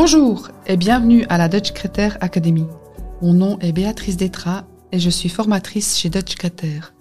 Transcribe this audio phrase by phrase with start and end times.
[0.00, 2.64] Bonjour et bienvenue à la Dutch Creator Academy.
[3.20, 6.92] Mon nom est Béatrice Détra et je suis formatrice chez Dutch Creator.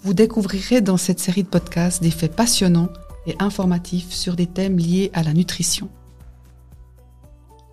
[0.00, 2.88] Vous découvrirez dans cette série de podcasts des faits passionnants
[3.28, 5.88] et informatifs sur des thèmes liés à la nutrition.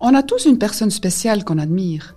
[0.00, 2.14] On a tous une personne spéciale qu'on admire,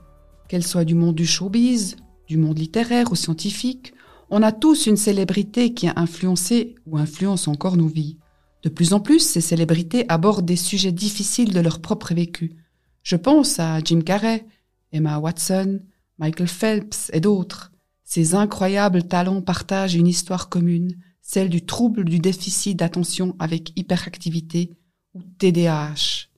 [0.47, 1.95] qu'elle soit du monde du showbiz,
[2.27, 3.95] du monde littéraire ou scientifique,
[4.29, 8.19] on a tous une célébrité qui a influencé ou influence encore nos vies.
[8.65, 12.55] De plus en plus, ces célébrités abordent des sujets difficiles de leur propre vécu.
[13.03, 14.43] Je pense à Jim Carrey,
[14.91, 15.81] Emma Watson,
[16.17, 17.71] Michael Phelps et d'autres.
[18.03, 24.71] Ces incroyables talents partagent une histoire commune, celle du trouble du déficit d'attention avec hyperactivité
[25.13, 26.29] ou TDAH.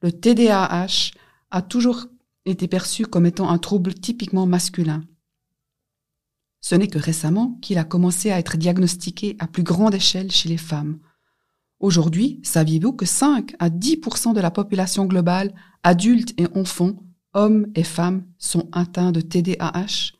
[0.00, 1.10] Le TDAH
[1.50, 2.06] a toujours
[2.46, 5.02] été perçu comme étant un trouble typiquement masculin.
[6.60, 10.48] Ce n'est que récemment qu'il a commencé à être diagnostiqué à plus grande échelle chez
[10.48, 11.00] les femmes.
[11.84, 16.96] Aujourd'hui, saviez-vous que 5 à 10% de la population globale, adultes et enfants,
[17.34, 20.12] hommes et femmes, sont atteints de TDAH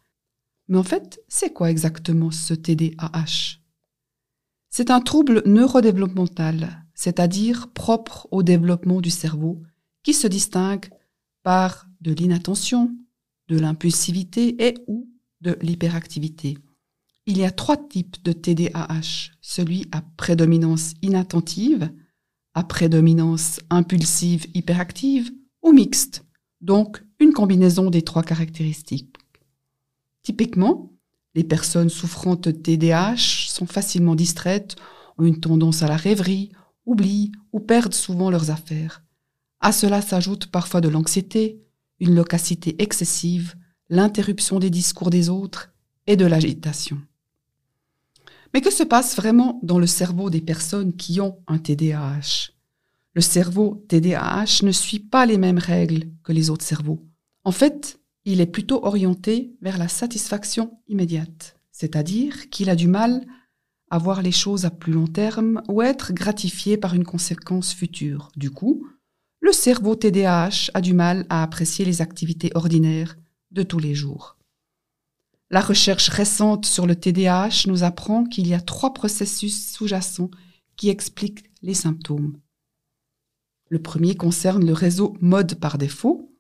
[0.69, 3.61] Mais en fait, c'est quoi exactement ce TDAH
[4.69, 9.63] C'est un trouble neurodéveloppemental, c'est-à-dire propre au développement du cerveau,
[10.03, 10.91] qui se distingue
[11.43, 12.95] par de l'inattention,
[13.49, 15.09] de l'impulsivité et ou
[15.41, 16.59] de l'hyperactivité.
[17.27, 21.91] Il y a trois types de TDAH, celui à prédominance inattentive,
[22.53, 26.23] à prédominance impulsive hyperactive ou mixte,
[26.61, 29.17] donc une combinaison des trois caractéristiques.
[30.23, 30.93] Typiquement,
[31.35, 34.77] les personnes souffrant de TDAH sont facilement distraites,
[35.17, 36.53] ont une tendance à la rêverie,
[36.85, 39.03] oublient ou perdent souvent leurs affaires.
[39.61, 41.63] À cela s'ajoute parfois de l'anxiété,
[42.01, 43.55] une locacité excessive,
[43.89, 45.73] l'interruption des discours des autres
[46.07, 47.01] et de l'agitation.
[48.55, 52.53] Mais que se passe vraiment dans le cerveau des personnes qui ont un TDAH
[53.13, 57.05] Le cerveau TDAH ne suit pas les mêmes règles que les autres cerveaux.
[57.43, 63.27] En fait, il est plutôt orienté vers la satisfaction immédiate, c'est-à-dire qu'il a du mal
[63.91, 68.31] à voir les choses à plus long terme ou être gratifié par une conséquence future.
[68.37, 68.87] Du coup,
[69.41, 73.17] le cerveau TDAH a du mal à apprécier les activités ordinaires
[73.51, 74.37] de tous les jours.
[75.55, 80.33] La recherche récente sur le TDAH nous apprend qu'il y a trois processus sous-jacents
[80.75, 82.41] qui expliquent les symptômes.
[83.69, 86.35] Le premier concerne le réseau mode par défaut.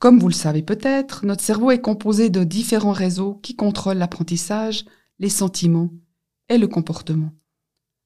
[0.00, 4.84] Comme vous le savez peut-être, notre cerveau est composé de différents réseaux qui contrôlent l'apprentissage,
[5.20, 5.92] les sentiments
[6.48, 7.30] et le comportement.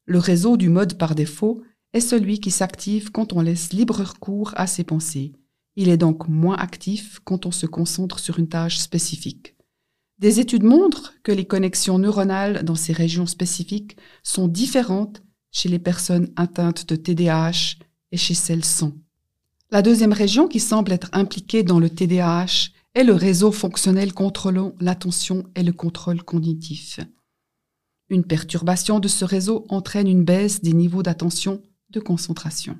[0.04, 1.62] Le réseau du mode par défaut
[1.94, 5.32] est celui qui s'active quand on laisse libre cours à ses pensées.
[5.76, 9.54] Il est donc moins actif quand on se concentre sur une tâche spécifique.
[10.20, 15.78] Des études montrent que les connexions neuronales dans ces régions spécifiques sont différentes chez les
[15.78, 17.78] personnes atteintes de TDAH
[18.12, 18.92] et chez celles sans.
[19.70, 24.74] La deuxième région qui semble être impliquée dans le TDAH est le réseau fonctionnel contrôlant
[24.78, 27.00] l'attention et le contrôle cognitif.
[28.10, 32.76] Une perturbation de ce réseau entraîne une baisse des niveaux d'attention de concentration.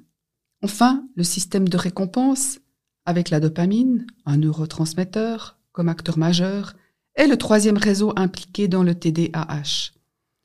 [0.63, 2.59] Enfin, le système de récompense,
[3.07, 6.75] avec la dopamine, un neurotransmetteur, comme acteur majeur,
[7.21, 9.93] est le troisième réseau impliqué dans le TDAH.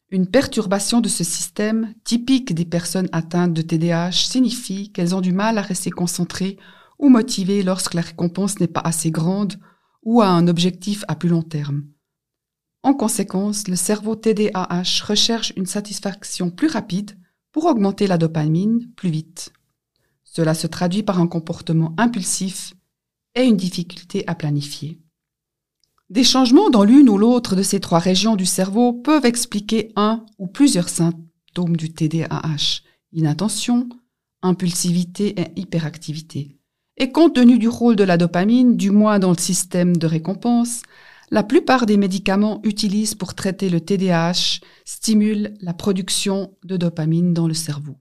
[0.10, 5.32] Une perturbation de ce système, typique des personnes atteintes de TDAH, signifie qu'elles ont du
[5.32, 6.58] mal à rester concentrées
[7.00, 9.56] ou motivées lorsque la récompense n'est pas assez grande
[10.04, 11.86] ou à un objectif à plus long terme.
[12.84, 17.18] En conséquence, le cerveau TDAH recherche une satisfaction plus rapide
[17.54, 19.54] pour augmenter la dopamine plus vite.
[20.26, 22.74] Cela se traduit par un comportement impulsif
[23.34, 25.05] et une difficulté à planifier.
[26.10, 30.24] Des changements dans l'une ou l'autre de ces trois régions du cerveau peuvent expliquer un
[30.38, 33.90] ou plusieurs symptômes du TDAH, inattention,
[34.44, 36.60] impulsivité et hyperactivité.
[36.98, 40.84] Et compte tenu du rôle de la dopamine, du moins dans le système de récompense,
[41.32, 47.48] la plupart des médicaments utilisés pour traiter le TDAH stimulent la production de dopamine dans
[47.48, 47.98] le cerveau.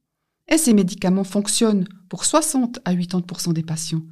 [0.47, 4.03] Et ces médicaments fonctionnent pour 60 à 80% des patients.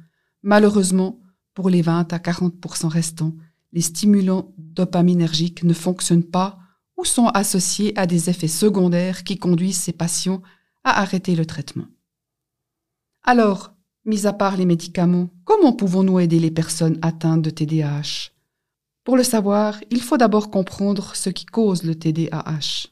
[0.41, 1.19] Malheureusement,
[1.53, 3.35] pour les 20 à 40% restants,
[3.73, 6.59] les stimulants dopaminergiques ne fonctionnent pas
[6.97, 10.41] ou sont associés à des effets secondaires qui conduisent ces patients
[10.83, 11.87] à arrêter le traitement.
[13.23, 13.73] Alors,
[14.05, 18.33] mis à part les médicaments, comment pouvons-nous aider les personnes atteintes de TDAH
[19.03, 22.87] pour le savoir, il faut d'abord comprendre ce qui cause le TDAH.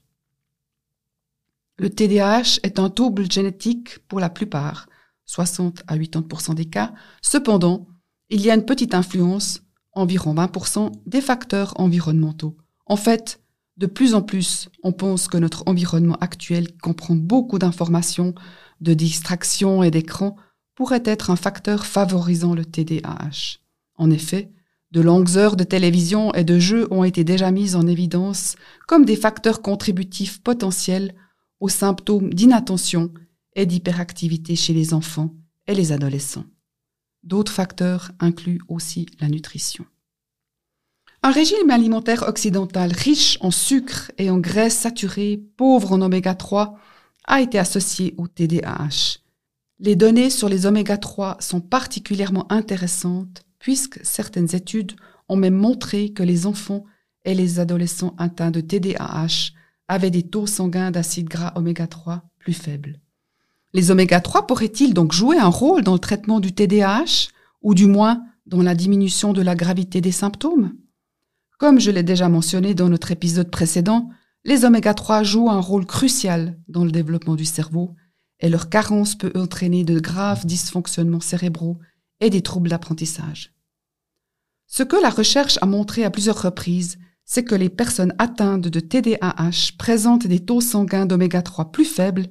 [1.78, 4.88] Le TDAH est un trouble génétique pour la plupart,
[5.26, 6.94] 60 à 80% des cas.
[7.22, 7.88] Cependant,
[8.30, 9.62] il y a une petite influence,
[9.94, 12.58] environ 20% des facteurs environnementaux.
[12.86, 13.42] En fait,
[13.78, 18.36] de plus en plus, on pense que notre environnement actuel comprend beaucoup d'informations,
[18.82, 20.36] de distractions et d'écrans
[20.76, 23.60] pourrait être un facteur favorisant le TDAH.
[23.96, 24.52] En effet,
[24.92, 28.56] de longues heures de télévision et de jeux ont été déjà mises en évidence
[28.88, 31.16] comme des facteurs contributifs potentiels
[31.60, 33.12] aux symptômes d'inattention
[33.56, 35.34] et d'hyperactivité chez les enfants
[35.68, 36.46] et les adolescents.
[37.24, 39.86] D'autres facteurs incluent aussi la nutrition.
[41.24, 46.80] Un régime alimentaire occidental riche en sucre et en graisses saturées, pauvre en oméga 3,
[47.26, 49.20] a été associé au TDAH.
[49.80, 54.94] Les données sur les oméga 3 sont particulièrement intéressantes puisque certaines études
[55.30, 56.86] ont même montré que les enfants
[57.24, 59.52] et les adolescents atteints de TDAH
[59.88, 63.00] avaient des taux sanguins d'acide gras oméga 3 plus faibles.
[63.74, 67.30] Les oméga 3 pourraient-ils donc jouer un rôle dans le traitement du TDAH
[67.62, 70.74] ou du moins dans la diminution de la gravité des symptômes?
[71.58, 74.10] Comme je l'ai déjà mentionné dans notre épisode précédent,
[74.44, 77.96] les oméga 3 jouent un rôle crucial dans le développement du cerveau
[78.40, 81.78] et leur carence peut entraîner de graves dysfonctionnements cérébraux
[82.20, 83.54] et des troubles d'apprentissage.
[84.68, 88.80] Ce que la recherche a montré à plusieurs reprises, c'est que les personnes atteintes de
[88.80, 92.28] TDAH présentent des taux sanguins d'oméga 3 plus faibles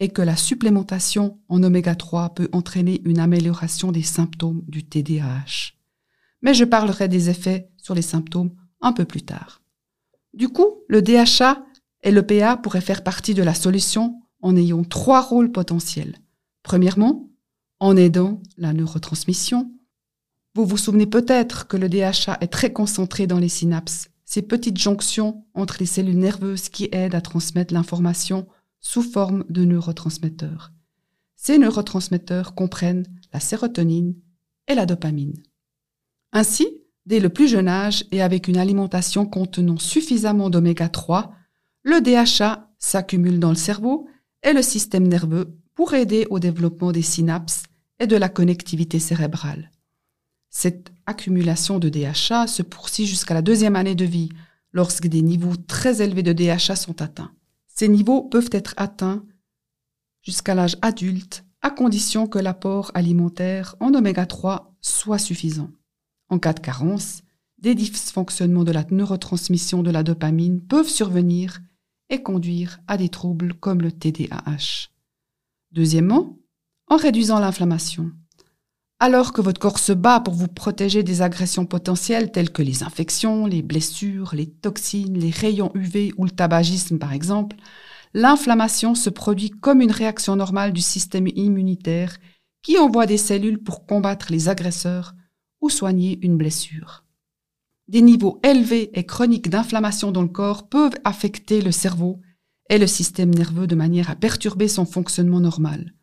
[0.00, 5.72] et que la supplémentation en oméga 3 peut entraîner une amélioration des symptômes du TDAH.
[6.42, 9.62] Mais je parlerai des effets sur les symptômes un peu plus tard.
[10.34, 11.64] Du coup, le DHA
[12.02, 16.16] et le PA pourraient faire partie de la solution en ayant trois rôles potentiels.
[16.62, 17.30] Premièrement,
[17.80, 19.70] en aidant la neurotransmission.
[20.54, 24.78] Vous vous souvenez peut-être que le DHA est très concentré dans les synapses, ces petites
[24.78, 28.46] jonctions entre les cellules nerveuses qui aident à transmettre l'information
[28.86, 30.72] sous forme de neurotransmetteurs.
[31.34, 34.14] Ces neurotransmetteurs comprennent la sérotonine
[34.68, 35.42] et la dopamine.
[36.32, 36.66] Ainsi,
[37.06, 41.32] Dès le plus jeune âge et avec une alimentation contenant suffisamment d'oméga 3,
[41.84, 44.08] le DHA s'accumule dans le cerveau
[44.42, 47.62] et le système nerveux pour aider au développement des synapses
[48.00, 49.70] et de la connectivité cérébrale.
[50.50, 54.30] Cette accumulation de DHA se poursuit jusqu'à la deuxième année de vie,
[54.72, 57.30] lorsque des niveaux très élevés de DHA sont atteints.
[57.78, 59.24] Ces niveaux peuvent être atteints
[60.22, 65.70] jusqu'à l'âge adulte, à condition que l'apport alimentaire en oméga 3 soit suffisant.
[66.28, 67.22] En cas de carence,
[67.58, 71.60] des dysfonctionnements de la neurotransmission de la dopamine peuvent survenir
[72.08, 74.88] et conduire à des troubles comme le TDAH.
[75.72, 76.38] Deuxièmement,
[76.88, 78.12] en réduisant l'inflammation.
[78.98, 82.82] Alors que votre corps se bat pour vous protéger des agressions potentielles telles que les
[82.82, 87.56] infections, les blessures, les toxines, les rayons UV ou le tabagisme par exemple,
[88.14, 92.16] l'inflammation se produit comme une réaction normale du système immunitaire
[92.62, 95.14] qui envoie des cellules pour combattre les agresseurs
[95.60, 97.04] ou soigner une blessure.
[97.88, 102.22] Des niveaux élevés et chroniques d'inflammation dans le corps peuvent affecter le cerveau
[102.70, 105.95] et le système nerveux de manière à perturber son fonctionnement normal.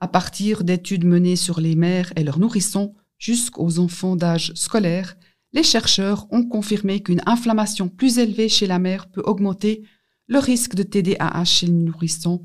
[0.00, 5.16] À partir d'études menées sur les mères et leurs nourrissons jusqu'aux enfants d'âge scolaire,
[5.52, 9.84] les chercheurs ont confirmé qu'une inflammation plus élevée chez la mère peut augmenter
[10.26, 12.44] le risque de TDAH chez le nourrisson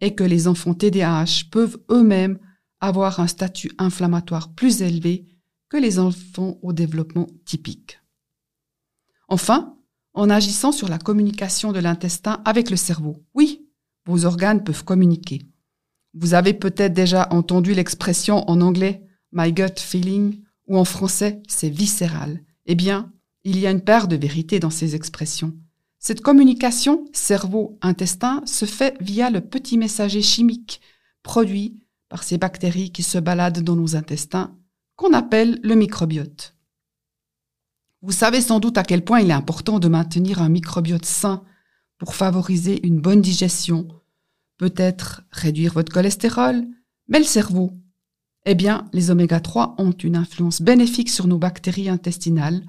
[0.00, 2.38] et que les enfants TDAH peuvent eux-mêmes
[2.80, 5.26] avoir un statut inflammatoire plus élevé
[5.68, 8.00] que les enfants au développement typique.
[9.28, 9.76] Enfin,
[10.14, 13.22] en agissant sur la communication de l'intestin avec le cerveau.
[13.34, 13.68] Oui,
[14.06, 15.42] vos organes peuvent communiquer.
[16.18, 21.68] Vous avez peut-être déjà entendu l'expression en anglais my gut feeling ou en français c'est
[21.68, 22.40] viscéral.
[22.64, 23.12] Eh bien,
[23.44, 25.52] il y a une part de vérité dans ces expressions.
[25.98, 30.80] Cette communication cerveau-intestin se fait via le petit messager chimique
[31.22, 34.56] produit par ces bactéries qui se baladent dans nos intestins
[34.96, 36.54] qu'on appelle le microbiote.
[38.00, 41.44] Vous savez sans doute à quel point il est important de maintenir un microbiote sain
[41.98, 43.88] pour favoriser une bonne digestion,
[44.58, 46.66] peut-être réduire votre cholestérol,
[47.08, 47.72] mais le cerveau.
[48.44, 52.62] Eh bien, les oméga 3 ont une influence bénéfique sur nos bactéries intestinales,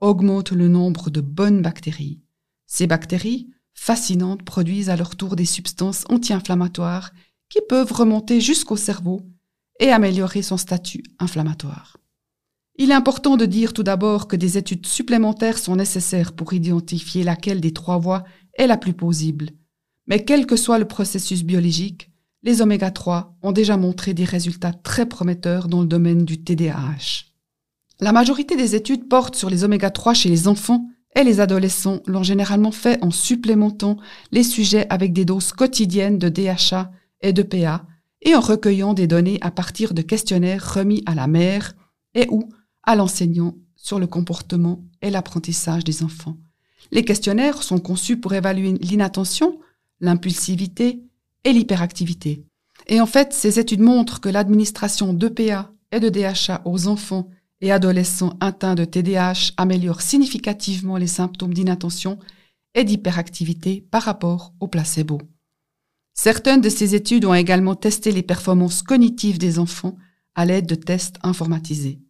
[0.00, 2.20] augmentent le nombre de bonnes bactéries.
[2.66, 7.12] Ces bactéries, fascinantes, produisent à leur tour des substances anti-inflammatoires
[7.48, 9.22] qui peuvent remonter jusqu'au cerveau
[9.78, 11.96] et améliorer son statut inflammatoire.
[12.76, 17.24] Il est important de dire tout d'abord que des études supplémentaires sont nécessaires pour identifier
[17.24, 19.50] laquelle des trois voies est la plus plausible.
[20.10, 22.10] Mais quel que soit le processus biologique,
[22.42, 27.26] les oméga 3 ont déjà montré des résultats très prometteurs dans le domaine du TDAH.
[28.00, 32.00] La majorité des études portent sur les oméga 3 chez les enfants et les adolescents
[32.06, 33.98] l'ont généralement fait en supplémentant
[34.32, 36.90] les sujets avec des doses quotidiennes de DHA
[37.20, 37.86] et de PA
[38.22, 41.74] et en recueillant des données à partir de questionnaires remis à la mère
[42.14, 42.48] et ou
[42.82, 46.36] à l'enseignant sur le comportement et l'apprentissage des enfants.
[46.90, 49.60] Les questionnaires sont conçus pour évaluer l'inattention,
[50.00, 51.02] l'impulsivité
[51.44, 52.44] et l'hyperactivité.
[52.86, 57.28] Et en fait, ces études montrent que l'administration d'EPA et de DHA aux enfants
[57.60, 62.18] et adolescents atteints de TDAH améliore significativement les symptômes d'inattention
[62.74, 65.20] et d'hyperactivité par rapport au placebo.
[66.14, 69.96] Certaines de ces études ont également testé les performances cognitives des enfants
[70.34, 72.00] à l'aide de tests informatisés.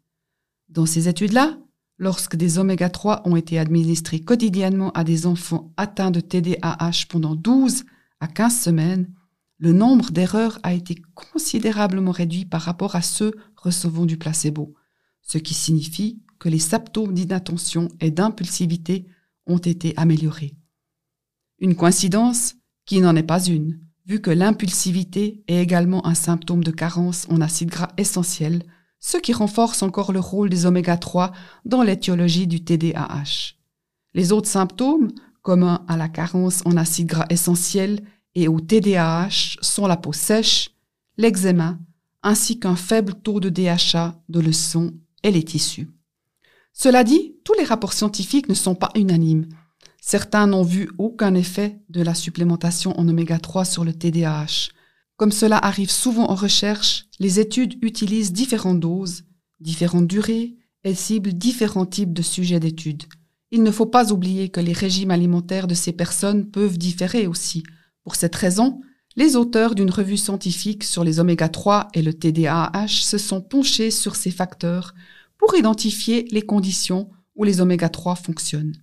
[0.68, 1.58] Dans ces études-là,
[2.00, 7.36] lorsque des oméga 3 ont été administrés quotidiennement à des enfants atteints de TDAH pendant
[7.36, 7.84] 12
[8.20, 9.12] à 15 semaines,
[9.58, 14.74] le nombre d'erreurs a été considérablement réduit par rapport à ceux recevant du placebo,
[15.20, 19.06] ce qui signifie que les symptômes d'inattention et d'impulsivité
[19.46, 20.56] ont été améliorés.
[21.58, 22.54] Une coïncidence
[22.86, 27.42] qui n'en est pas une, vu que l'impulsivité est également un symptôme de carence en
[27.42, 28.62] acides gras essentiels,
[29.00, 31.32] ce qui renforce encore le rôle des oméga 3
[31.64, 33.54] dans l'étiologie du TDAH.
[34.14, 35.08] Les autres symptômes,
[35.42, 38.02] communs à la carence en acides gras essentiels
[38.34, 40.70] et au TDAH, sont la peau sèche,
[41.16, 41.78] l'eczéma,
[42.22, 44.90] ainsi qu'un faible taux de DHA de le sang
[45.22, 45.88] et les tissus.
[46.72, 49.48] Cela dit, tous les rapports scientifiques ne sont pas unanimes.
[50.00, 54.70] Certains n'ont vu aucun effet de la supplémentation en oméga 3 sur le TDAH.
[55.20, 59.24] Comme cela arrive souvent en recherche, les études utilisent différentes doses,
[59.60, 63.02] différentes durées et ciblent différents types de sujets d'études.
[63.50, 67.64] Il ne faut pas oublier que les régimes alimentaires de ces personnes peuvent différer aussi.
[68.02, 68.80] Pour cette raison,
[69.14, 73.90] les auteurs d'une revue scientifique sur les oméga 3 et le TDAH se sont penchés
[73.90, 74.94] sur ces facteurs
[75.36, 78.76] pour identifier les conditions où les oméga 3 fonctionnent.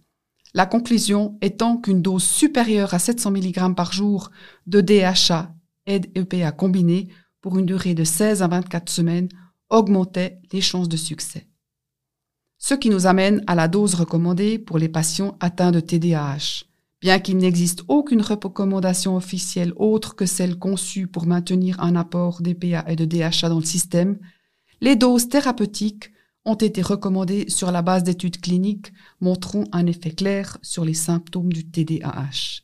[0.54, 4.30] La conclusion étant qu'une dose supérieure à 700 mg par jour
[4.68, 5.57] de DHA
[5.88, 7.08] et d'EPA combinés
[7.42, 9.30] pour une durée de 16 à 24 semaines
[9.70, 11.48] augmentait les chances de succès.
[12.60, 16.66] Ce qui nous amène à la dose recommandée pour les patients atteints de TDAH.
[17.00, 22.84] Bien qu'il n'existe aucune recommandation officielle autre que celle conçue pour maintenir un apport d'EPA
[22.88, 24.18] et de DHA dans le système,
[24.82, 26.12] les doses thérapeutiques
[26.46, 31.54] ont été recommandées sur la base d'études cliniques montrant un effet clair sur les symptômes
[31.54, 32.64] du TDAH.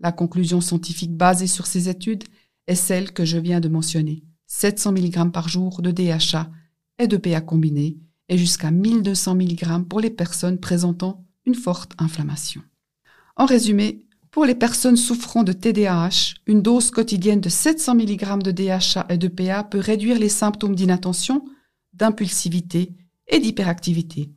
[0.00, 2.24] La conclusion scientifique basée sur ces études
[2.66, 4.22] est celle que je viens de mentionner.
[4.46, 6.50] 700 mg par jour de DHA
[6.98, 7.96] et de PA combiné
[8.28, 12.62] et jusqu'à 1200 mg pour les personnes présentant une forte inflammation.
[13.36, 18.50] En résumé, pour les personnes souffrant de TDAH, une dose quotidienne de 700 mg de
[18.50, 21.44] DHA et de PA peut réduire les symptômes d'inattention,
[21.92, 22.94] d'impulsivité
[23.28, 24.30] et d'hyperactivité.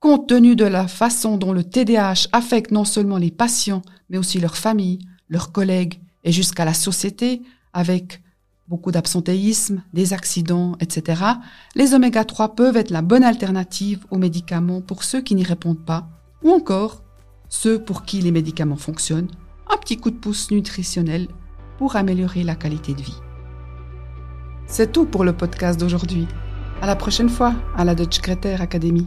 [0.00, 4.40] Compte tenu de la façon dont le TDAH affecte non seulement les patients, mais aussi
[4.40, 8.22] leurs familles, leurs collègues et jusqu'à la société, avec
[8.68, 11.22] beaucoup d'absentéisme, des accidents, etc.,
[11.74, 15.84] les oméga 3 peuvent être la bonne alternative aux médicaments pour ceux qui n'y répondent
[15.84, 16.08] pas,
[16.42, 17.02] ou encore
[17.48, 19.30] ceux pour qui les médicaments fonctionnent,
[19.70, 21.28] un petit coup de pouce nutritionnel
[21.78, 23.20] pour améliorer la qualité de vie.
[24.66, 26.26] C'est tout pour le podcast d'aujourd'hui.
[26.80, 29.06] À la prochaine fois à la Dutch Creator Academy.